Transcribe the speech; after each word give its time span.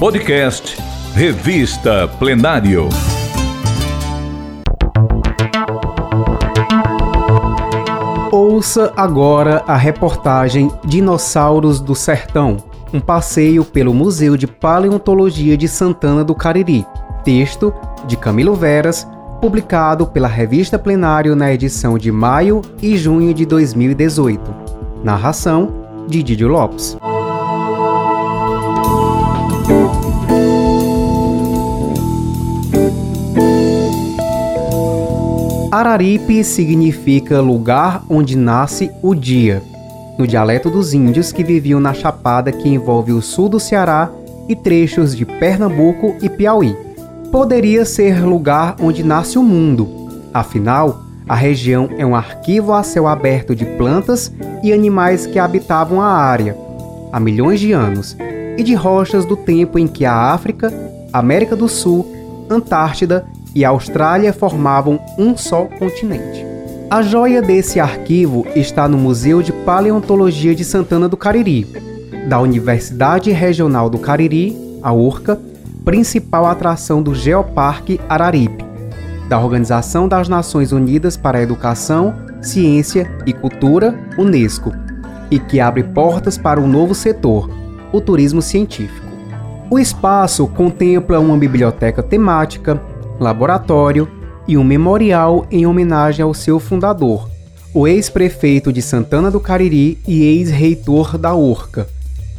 Podcast 0.00 0.78
Revista 1.12 2.08
Plenário. 2.18 2.88
Ouça 8.32 8.94
agora 8.96 9.62
a 9.66 9.76
reportagem 9.76 10.70
Dinossauros 10.86 11.82
do 11.82 11.94
Sertão, 11.94 12.56
um 12.94 12.98
passeio 12.98 13.62
pelo 13.62 13.92
Museu 13.92 14.38
de 14.38 14.46
Paleontologia 14.46 15.54
de 15.54 15.68
Santana 15.68 16.24
do 16.24 16.34
Cariri. 16.34 16.86
Texto 17.22 17.70
de 18.06 18.16
Camilo 18.16 18.54
Veras, 18.54 19.06
publicado 19.38 20.06
pela 20.06 20.28
Revista 20.28 20.78
Plenário 20.78 21.36
na 21.36 21.52
edição 21.52 21.98
de 21.98 22.10
maio 22.10 22.62
e 22.80 22.96
junho 22.96 23.34
de 23.34 23.44
2018. 23.44 24.50
Narração 25.04 25.74
de 26.08 26.22
Didio 26.22 26.48
Lopes. 26.48 26.96
Araripe 35.80 36.44
significa 36.44 37.40
lugar 37.40 38.04
onde 38.06 38.36
nasce 38.36 38.90
o 39.02 39.14
dia, 39.14 39.62
no 40.18 40.26
dialeto 40.26 40.68
dos 40.68 40.92
índios 40.92 41.32
que 41.32 41.42
viviam 41.42 41.80
na 41.80 41.94
chapada 41.94 42.52
que 42.52 42.68
envolve 42.68 43.12
o 43.12 43.22
sul 43.22 43.48
do 43.48 43.58
Ceará 43.58 44.10
e 44.46 44.54
trechos 44.54 45.16
de 45.16 45.24
Pernambuco 45.24 46.16
e 46.20 46.28
Piauí. 46.28 46.76
Poderia 47.32 47.86
ser 47.86 48.22
lugar 48.22 48.76
onde 48.78 49.02
nasce 49.02 49.38
o 49.38 49.42
mundo, 49.42 49.88
afinal, 50.34 51.00
a 51.26 51.34
região 51.34 51.88
é 51.96 52.04
um 52.04 52.14
arquivo 52.14 52.74
a 52.74 52.82
céu 52.82 53.08
aberto 53.08 53.56
de 53.56 53.64
plantas 53.64 54.30
e 54.62 54.74
animais 54.74 55.24
que 55.24 55.38
habitavam 55.38 56.02
a 56.02 56.08
área 56.08 56.54
há 57.10 57.18
milhões 57.18 57.58
de 57.58 57.72
anos 57.72 58.14
e 58.58 58.62
de 58.62 58.74
rochas 58.74 59.24
do 59.24 59.34
tempo 59.34 59.78
em 59.78 59.86
que 59.86 60.04
a 60.04 60.14
África, 60.14 60.70
América 61.10 61.56
do 61.56 61.68
Sul, 61.68 62.06
Antártida 62.50 63.24
e 63.54 63.64
Austrália 63.64 64.32
formavam 64.32 65.00
um 65.18 65.36
só 65.36 65.64
continente. 65.64 66.46
A 66.90 67.02
joia 67.02 67.40
desse 67.40 67.78
arquivo 67.78 68.46
está 68.54 68.88
no 68.88 68.98
Museu 68.98 69.42
de 69.42 69.52
Paleontologia 69.52 70.54
de 70.54 70.64
Santana 70.64 71.08
do 71.08 71.16
Cariri, 71.16 71.66
da 72.28 72.40
Universidade 72.40 73.30
Regional 73.30 73.88
do 73.88 73.98
Cariri, 73.98 74.56
a 74.82 74.92
URCA, 74.92 75.40
principal 75.84 76.46
atração 76.46 77.02
do 77.02 77.14
Geoparque 77.14 78.00
Araripe, 78.08 78.64
da 79.28 79.38
Organização 79.38 80.08
das 80.08 80.28
Nações 80.28 80.72
Unidas 80.72 81.16
para 81.16 81.38
a 81.38 81.42
Educação, 81.42 82.14
Ciência 82.42 83.10
e 83.24 83.32
Cultura, 83.32 83.96
UNESCO, 84.18 84.72
e 85.30 85.38
que 85.38 85.60
abre 85.60 85.84
portas 85.84 86.36
para 86.36 86.60
um 86.60 86.66
novo 86.66 86.94
setor, 86.94 87.48
o 87.92 88.00
turismo 88.00 88.42
científico. 88.42 89.06
O 89.70 89.78
espaço 89.78 90.48
contempla 90.48 91.20
uma 91.20 91.36
biblioteca 91.36 92.02
temática, 92.02 92.80
laboratório 93.20 94.08
e 94.48 94.56
um 94.56 94.64
memorial 94.64 95.46
em 95.50 95.66
homenagem 95.66 96.24
ao 96.24 96.34
seu 96.34 96.58
fundador, 96.58 97.28
o 97.72 97.86
ex-prefeito 97.86 98.72
de 98.72 98.82
Santana 98.82 99.30
do 99.30 99.38
Cariri 99.38 99.98
e 100.08 100.24
ex-reitor 100.24 101.16
da 101.16 101.34
Urca, 101.34 101.86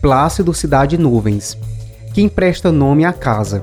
Plácido 0.00 0.52
Cidade 0.52 0.98
Nuvens, 0.98 1.56
que 2.12 2.22
empresta 2.22 2.72
nome 2.72 3.04
à 3.04 3.12
casa. 3.12 3.62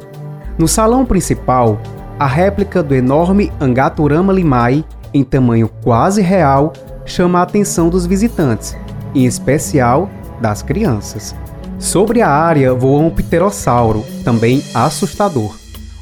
No 0.57 0.67
salão 0.67 1.05
principal, 1.05 1.79
a 2.19 2.25
réplica 2.25 2.81
do 2.81 2.95
enorme 2.95 3.51
Angaturama 3.59 4.31
Limai, 4.31 4.85
em 5.13 5.23
tamanho 5.23 5.69
quase 5.83 6.21
real, 6.21 6.71
chama 7.05 7.39
a 7.39 7.41
atenção 7.41 7.89
dos 7.89 8.05
visitantes, 8.05 8.77
em 9.13 9.25
especial 9.25 10.09
das 10.39 10.61
crianças. 10.61 11.35
Sobre 11.79 12.21
a 12.21 12.29
área 12.29 12.73
voa 12.73 13.01
um 13.01 13.09
pterossauro, 13.09 14.03
também 14.23 14.63
assustador. 14.73 15.55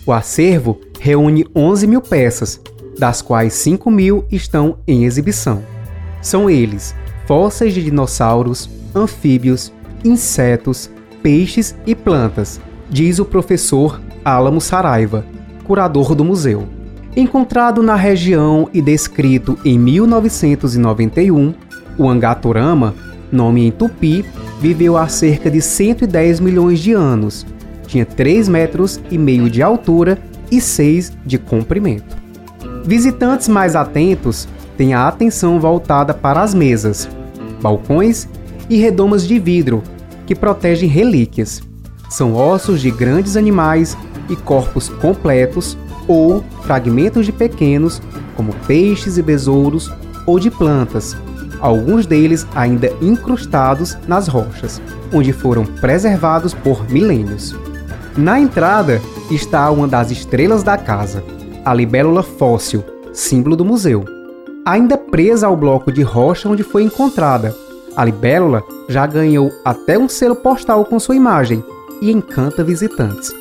O 0.05 0.13
acervo 0.13 0.79
reúne 1.05 1.45
11 1.55 1.85
mil 1.85 2.01
peças, 2.01 2.59
das 2.97 3.21
quais 3.21 3.53
5 3.53 3.91
mil 3.91 4.25
estão 4.31 4.79
em 4.87 5.05
exibição. 5.05 5.61
São 6.19 6.49
eles 6.49 6.95
fósseis 7.27 7.75
de 7.75 7.83
dinossauros, 7.83 8.67
anfíbios, 8.95 9.71
insetos, 10.03 10.89
peixes 11.21 11.75
e 11.85 11.93
plantas, 11.93 12.59
diz 12.89 13.19
o 13.19 13.25
professor 13.25 14.01
Álamo 14.23 14.59
Saraiva, 14.59 15.23
curador 15.63 16.15
do 16.15 16.25
museu. 16.25 16.67
Encontrado 17.15 17.83
na 17.83 17.95
região 17.95 18.67
e 18.73 18.81
descrito 18.81 19.59
em 19.63 19.77
1991, 19.77 21.53
o 21.99 22.09
Angatorama, 22.09 22.95
nome 23.31 23.67
em 23.67 23.69
tupi, 23.69 24.25
viveu 24.59 24.97
há 24.97 25.07
cerca 25.07 25.51
de 25.51 25.61
110 25.61 26.39
milhões 26.39 26.79
de 26.79 26.93
anos. 26.93 27.45
Tinha 27.85 28.07
3 28.07 28.49
metros 28.49 28.99
e 29.11 29.19
meio 29.19 29.51
de 29.51 29.61
altura 29.61 30.17
e 30.51 30.61
6 30.61 31.13
de 31.25 31.37
comprimento. 31.37 32.15
Visitantes 32.83 33.47
mais 33.47 33.75
atentos 33.75 34.47
têm 34.77 34.93
a 34.93 35.07
atenção 35.07 35.59
voltada 35.59 36.13
para 36.13 36.41
as 36.41 36.53
mesas, 36.53 37.09
balcões 37.61 38.27
e 38.69 38.77
redomas 38.77 39.27
de 39.27 39.39
vidro 39.39 39.81
que 40.25 40.35
protegem 40.35 40.89
relíquias. 40.89 41.61
São 42.09 42.35
ossos 42.35 42.81
de 42.81 42.91
grandes 42.91 43.35
animais 43.35 43.97
e 44.29 44.35
corpos 44.35 44.89
completos 44.89 45.77
ou 46.07 46.43
fragmentos 46.63 47.25
de 47.25 47.31
pequenos, 47.31 48.01
como 48.35 48.53
peixes 48.67 49.17
e 49.17 49.21
besouros, 49.21 49.91
ou 50.25 50.39
de 50.39 50.51
plantas, 50.51 51.15
alguns 51.59 52.05
deles 52.05 52.45
ainda 52.55 52.91
incrustados 53.01 53.97
nas 54.07 54.27
rochas, 54.27 54.81
onde 55.13 55.31
foram 55.33 55.65
preservados 55.65 56.53
por 56.53 56.89
milênios. 56.89 57.55
Na 58.17 58.39
entrada 58.39 59.01
está 59.29 59.69
uma 59.69 59.89
das 59.89 60.09
estrelas 60.09 60.63
da 60.63 60.77
casa, 60.77 61.21
a 61.65 61.73
libélula 61.73 62.23
fóssil, 62.23 62.81
símbolo 63.11 63.57
do 63.57 63.65
museu. 63.65 64.05
Ainda 64.65 64.97
presa 64.97 65.47
ao 65.47 65.57
bloco 65.57 65.91
de 65.91 66.01
rocha 66.01 66.47
onde 66.47 66.63
foi 66.63 66.83
encontrada, 66.83 67.53
a 67.93 68.05
libélula 68.05 68.63
já 68.87 69.05
ganhou 69.05 69.51
até 69.65 69.99
um 69.99 70.07
selo 70.07 70.35
postal 70.35 70.85
com 70.85 70.97
sua 70.97 71.17
imagem 71.17 71.61
e 72.01 72.09
encanta 72.09 72.63
visitantes. 72.63 73.33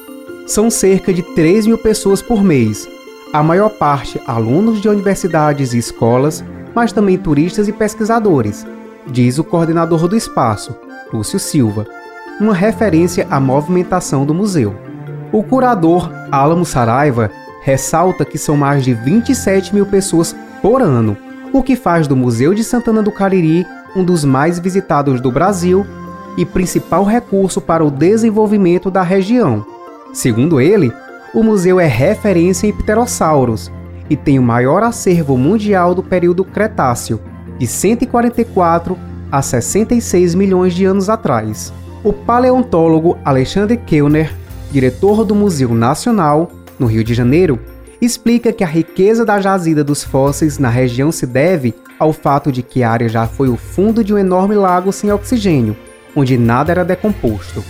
São 0.44 0.68
cerca 0.68 1.14
de 1.14 1.22
3 1.22 1.68
mil 1.68 1.78
pessoas 1.78 2.20
por 2.20 2.42
mês, 2.42 2.88
a 3.32 3.44
maior 3.44 3.70
parte 3.70 4.20
alunos 4.26 4.80
de 4.80 4.88
universidades 4.88 5.72
e 5.72 5.78
escolas, 5.78 6.44
mas 6.74 6.92
também 6.92 7.16
turistas 7.16 7.68
e 7.68 7.72
pesquisadores, 7.72 8.66
diz 9.06 9.38
o 9.38 9.44
coordenador 9.44 10.08
do 10.08 10.16
espaço, 10.16 10.74
Lúcio 11.12 11.38
Silva, 11.38 11.86
uma 12.40 12.54
referência 12.54 13.26
à 13.30 13.38
movimentação 13.38 14.24
do 14.24 14.34
museu. 14.34 14.74
O 15.32 15.42
curador 15.42 16.10
Álamo 16.30 16.64
Saraiva 16.64 17.30
ressalta 17.62 18.24
que 18.24 18.38
são 18.38 18.56
mais 18.56 18.84
de 18.84 18.92
27 18.92 19.74
mil 19.74 19.86
pessoas 19.86 20.34
por 20.60 20.82
ano, 20.82 21.16
o 21.52 21.62
que 21.62 21.76
faz 21.76 22.06
do 22.06 22.16
Museu 22.16 22.54
de 22.54 22.62
Santana 22.62 23.02
do 23.02 23.12
Cariri 23.12 23.66
um 23.94 24.04
dos 24.04 24.24
mais 24.24 24.58
visitados 24.58 25.20
do 25.20 25.30
Brasil 25.30 25.86
e 26.36 26.44
principal 26.44 27.04
recurso 27.04 27.60
para 27.60 27.84
o 27.84 27.90
desenvolvimento 27.90 28.90
da 28.90 29.02
região. 29.02 29.64
Segundo 30.12 30.60
ele, 30.60 30.92
o 31.32 31.42
museu 31.42 31.78
é 31.78 31.86
referência 31.86 32.66
em 32.66 32.72
pterossauros 32.72 33.70
e 34.10 34.16
tem 34.16 34.38
o 34.38 34.42
maior 34.42 34.82
acervo 34.82 35.36
mundial 35.36 35.94
do 35.94 36.02
período 36.02 36.44
Cretáceo, 36.44 37.20
de 37.58 37.66
144 37.66 38.98
a 39.30 39.40
66 39.40 40.34
milhões 40.34 40.74
de 40.74 40.84
anos 40.84 41.08
atrás. 41.08 41.72
O 42.04 42.12
paleontólogo 42.12 43.16
Alexandre 43.24 43.78
Kellner, 43.78 44.30
diretor 44.70 45.24
do 45.24 45.34
Museu 45.34 45.70
Nacional, 45.70 46.50
no 46.78 46.86
Rio 46.86 47.02
de 47.02 47.14
Janeiro, 47.14 47.58
explica 47.98 48.52
que 48.52 48.62
a 48.62 48.66
riqueza 48.66 49.24
da 49.24 49.40
jazida 49.40 49.82
dos 49.82 50.04
fósseis 50.04 50.58
na 50.58 50.68
região 50.68 51.10
se 51.10 51.26
deve 51.26 51.74
ao 51.98 52.12
fato 52.12 52.52
de 52.52 52.62
que 52.62 52.82
a 52.82 52.90
área 52.90 53.08
já 53.08 53.26
foi 53.26 53.48
o 53.48 53.56
fundo 53.56 54.04
de 54.04 54.12
um 54.12 54.18
enorme 54.18 54.54
lago 54.54 54.92
sem 54.92 55.10
oxigênio, 55.10 55.74
onde 56.14 56.36
nada 56.36 56.72
era 56.72 56.84
decomposto. 56.84 57.64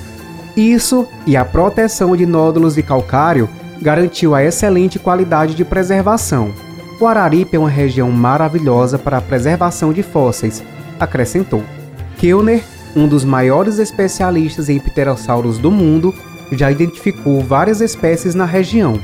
Isso 0.56 1.06
e 1.28 1.36
a 1.36 1.44
proteção 1.44 2.16
de 2.16 2.26
nódulos 2.26 2.74
de 2.74 2.82
calcário 2.82 3.48
garantiu 3.80 4.34
a 4.34 4.42
excelente 4.42 4.98
qualidade 4.98 5.54
de 5.54 5.64
preservação. 5.64 6.52
O 7.00 7.06
Araripe 7.06 7.54
é 7.54 7.58
uma 7.58 7.70
região 7.70 8.10
maravilhosa 8.10 8.98
para 8.98 9.18
a 9.18 9.22
preservação 9.22 9.92
de 9.92 10.02
fósseis, 10.02 10.60
acrescentou. 10.98 11.62
Kellner, 12.18 12.64
um 12.96 13.08
dos 13.08 13.24
maiores 13.24 13.78
especialistas 13.78 14.68
em 14.68 14.78
pterossauros 14.78 15.58
do 15.58 15.70
mundo, 15.70 16.14
já 16.52 16.70
identificou 16.70 17.40
várias 17.42 17.80
espécies 17.80 18.34
na 18.34 18.44
região, 18.44 18.98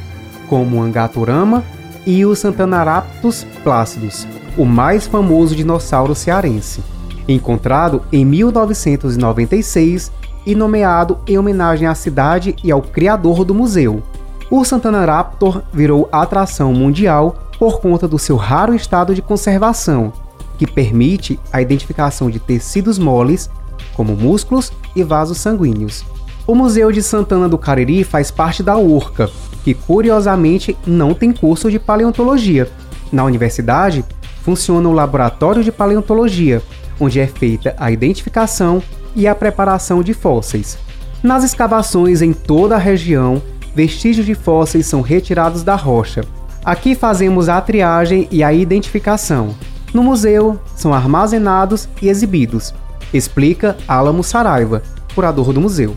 como 0.48 0.76
o 0.76 0.82
Angaturama 0.82 1.64
e 2.06 2.24
o 2.24 2.34
Santanaraptus 2.34 3.46
plácidus, 3.62 4.26
o 4.56 4.64
mais 4.64 5.06
famoso 5.06 5.54
dinossauro 5.54 6.14
cearense, 6.14 6.82
encontrado 7.28 8.02
em 8.12 8.24
1996 8.24 10.12
e 10.46 10.54
nomeado 10.54 11.18
em 11.26 11.38
homenagem 11.38 11.86
à 11.86 11.94
cidade 11.94 12.56
e 12.64 12.70
ao 12.70 12.82
criador 12.82 13.44
do 13.44 13.54
museu. 13.54 14.02
O 14.50 14.64
Santana 14.64 15.04
Raptor 15.04 15.62
virou 15.72 16.08
atração 16.10 16.72
mundial 16.72 17.36
por 17.58 17.80
conta 17.80 18.08
do 18.08 18.18
seu 18.18 18.36
raro 18.36 18.74
estado 18.74 19.14
de 19.14 19.22
conservação, 19.22 20.12
que 20.58 20.66
permite 20.66 21.38
a 21.52 21.62
identificação 21.62 22.30
de 22.30 22.38
tecidos 22.38 22.98
moles, 22.98 23.50
como 23.94 24.16
músculos 24.16 24.72
e 24.94 25.02
vasos 25.02 25.38
sanguíneos. 25.38 26.04
O 26.46 26.54
Museu 26.54 26.90
de 26.90 27.02
Santana 27.02 27.48
do 27.48 27.58
Cariri 27.58 28.02
faz 28.02 28.30
parte 28.30 28.62
da 28.62 28.76
URCA, 28.76 29.30
que 29.62 29.74
curiosamente 29.74 30.76
não 30.86 31.14
tem 31.14 31.32
curso 31.32 31.70
de 31.70 31.78
paleontologia. 31.78 32.68
Na 33.12 33.24
universidade, 33.24 34.04
funciona 34.42 34.88
o 34.88 34.92
Laboratório 34.92 35.62
de 35.62 35.70
Paleontologia, 35.70 36.62
onde 36.98 37.20
é 37.20 37.26
feita 37.26 37.74
a 37.78 37.90
identificação 37.90 38.82
e 39.14 39.26
a 39.26 39.34
preparação 39.34 40.02
de 40.02 40.14
fósseis. 40.14 40.78
Nas 41.22 41.44
escavações 41.44 42.22
em 42.22 42.32
toda 42.32 42.76
a 42.76 42.78
região, 42.78 43.42
vestígios 43.74 44.26
de 44.26 44.34
fósseis 44.34 44.86
são 44.86 45.00
retirados 45.00 45.62
da 45.62 45.74
rocha. 45.74 46.24
Aqui 46.64 46.94
fazemos 46.94 47.48
a 47.48 47.60
triagem 47.60 48.28
e 48.30 48.42
a 48.42 48.52
identificação. 48.52 49.54
No 49.92 50.02
museu, 50.02 50.58
são 50.76 50.94
armazenados 50.94 51.88
e 52.00 52.08
exibidos, 52.08 52.72
explica 53.12 53.76
Álamo 53.86 54.22
Saraiva, 54.22 54.82
curador 55.14 55.52
do 55.52 55.60
museu. 55.60 55.96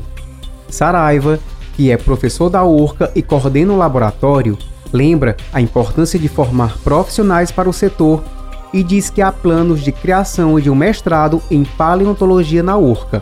Saraiva, 0.69 1.39
que 1.75 1.91
é 1.91 1.97
professor 1.97 2.49
da 2.49 2.63
URCA 2.63 3.11
e 3.15 3.21
coordena 3.21 3.73
o 3.73 3.77
laboratório, 3.77 4.57
lembra 4.91 5.37
a 5.51 5.59
importância 5.59 6.19
de 6.19 6.27
formar 6.27 6.77
profissionais 6.83 7.51
para 7.51 7.69
o 7.69 7.73
setor 7.73 8.23
e 8.73 8.83
diz 8.83 9.09
que 9.09 9.21
há 9.21 9.31
planos 9.31 9.81
de 9.81 9.91
criação 9.91 10.59
de 10.59 10.69
um 10.69 10.75
mestrado 10.75 11.41
em 11.49 11.63
paleontologia 11.63 12.63
na 12.63 12.75
URCA. 12.75 13.21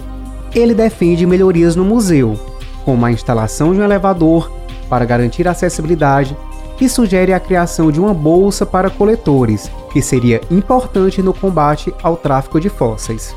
Ele 0.54 0.74
defende 0.74 1.26
melhorias 1.26 1.76
no 1.76 1.84
museu, 1.84 2.40
como 2.86 3.06
a 3.06 3.12
instalação 3.12 3.74
de 3.74 3.80
um 3.80 3.84
elevador 3.84 4.52
para 4.90 5.06
garantir 5.06 5.48
acessibilidade 5.48 6.36
e 6.82 6.90
sugere 6.90 7.32
a 7.32 7.40
criação 7.40 7.92
de 7.92 8.00
uma 8.00 8.14
bolsa 8.14 8.66
para 8.66 8.90
coletores, 8.90 9.72
que 9.94 10.02
seria 10.02 10.42
importante 10.50 11.22
no 11.22 11.34
combate 11.34 11.94
ao 12.02 12.18
tráfico 12.18 12.60
de 12.60 12.70
fósseis. 12.70 13.36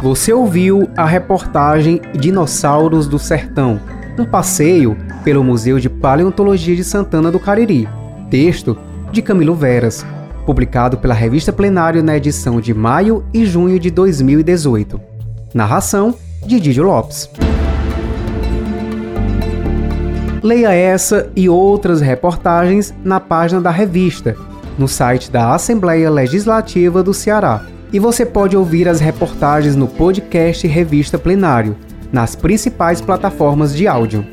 Você 0.00 0.32
ouviu 0.32 0.88
a 0.96 1.04
reportagem 1.04 2.00
Dinossauros 2.14 3.06
do 3.06 3.18
Sertão, 3.18 3.80
um 4.18 4.24
passeio 4.24 4.96
pelo 5.24 5.44
Museu 5.44 5.78
de 5.78 5.90
Paleontologia 5.90 6.76
de 6.76 6.84
Santana 6.84 7.30
do 7.30 7.38
Cariri. 7.38 7.88
Texto 8.30 8.78
de 9.10 9.20
Camilo 9.20 9.54
Veras, 9.54 10.06
publicado 10.46 10.96
pela 10.98 11.14
revista 11.14 11.52
Plenário 11.52 12.02
na 12.02 12.16
edição 12.16 12.60
de 12.60 12.72
maio 12.72 13.24
e 13.34 13.44
junho 13.44 13.78
de 13.78 13.90
2018. 13.90 15.00
Narração 15.52 16.14
de 16.46 16.60
Didio 16.60 16.84
Lopes. 16.84 17.28
Leia 20.42 20.72
essa 20.72 21.30
e 21.36 21.48
outras 21.48 22.00
reportagens 22.00 22.92
na 23.04 23.20
página 23.20 23.60
da 23.60 23.70
revista, 23.70 24.34
no 24.78 24.88
site 24.88 25.30
da 25.30 25.54
Assembleia 25.54 26.10
Legislativa 26.10 27.02
do 27.02 27.12
Ceará. 27.12 27.62
E 27.92 27.98
você 27.98 28.24
pode 28.24 28.56
ouvir 28.56 28.88
as 28.88 29.00
reportagens 29.00 29.76
no 29.76 29.86
podcast 29.86 30.66
Revista 30.66 31.18
Plenário, 31.18 31.76
nas 32.10 32.34
principais 32.34 33.02
plataformas 33.02 33.76
de 33.76 33.86
áudio. 33.86 34.26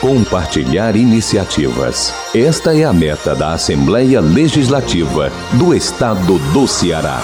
Compartilhar 0.00 0.94
iniciativas. 0.96 2.12
Esta 2.34 2.76
é 2.76 2.84
a 2.84 2.92
meta 2.92 3.34
da 3.34 3.54
Assembleia 3.54 4.20
Legislativa 4.20 5.32
do 5.54 5.74
Estado 5.74 6.38
do 6.52 6.68
Ceará. 6.68 7.22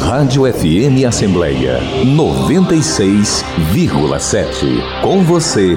Rádio 0.00 0.44
FM 0.52 1.04
Assembleia 1.06 1.80
96,7. 2.04 5.02
Com 5.02 5.24
você 5.24 5.76